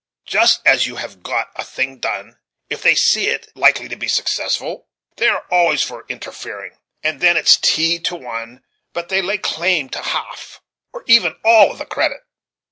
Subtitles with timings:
[0.25, 2.39] Just as you have got a thing done,
[2.71, 7.37] if they see it likely to be successful, they are always for interfering; and then
[7.37, 10.59] it's tea to one but they lay claim to half,
[10.91, 12.21] or even all of the credit.